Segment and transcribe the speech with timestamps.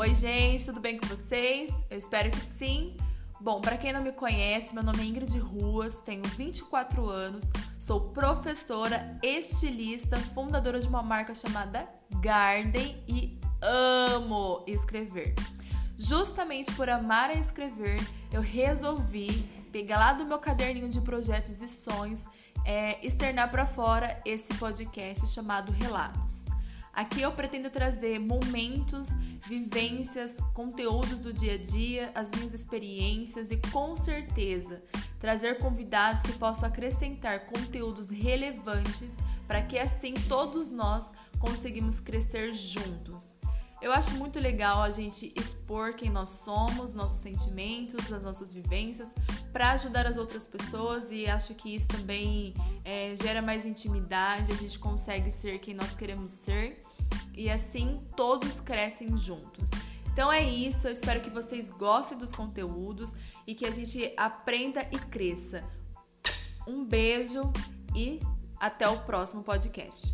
[0.00, 1.70] Oi, gente, tudo bem com vocês?
[1.90, 2.96] Eu espero que sim.
[3.38, 7.44] Bom, para quem não me conhece, meu nome é Ingrid Ruas, tenho 24 anos,
[7.78, 11.86] sou professora, estilista, fundadora de uma marca chamada
[12.18, 15.34] Garden e amo escrever.
[15.98, 18.00] Justamente por amar a escrever,
[18.32, 22.26] eu resolvi pegar lá do meu caderninho de projetos e sonhos,
[22.64, 26.44] é, externar para fora esse podcast chamado Relatos.
[26.92, 29.10] Aqui eu pretendo trazer momentos,
[29.46, 34.82] vivências, conteúdos do dia a dia, as minhas experiências e com certeza
[35.18, 43.34] trazer convidados que possam acrescentar conteúdos relevantes para que assim todos nós conseguimos crescer juntos.
[43.80, 49.14] Eu acho muito legal a gente expor quem nós somos, nossos sentimentos, as nossas vivências,
[49.52, 52.54] para ajudar as outras pessoas e acho que isso também
[52.84, 56.82] é, gera mais intimidade, a gente consegue ser quem nós queremos ser
[57.36, 59.70] e assim todos crescem juntos.
[60.12, 63.12] Então é isso, eu espero que vocês gostem dos conteúdos
[63.46, 65.62] e que a gente aprenda e cresça.
[66.66, 67.52] Um beijo
[67.94, 68.20] e
[68.58, 70.12] até o próximo podcast.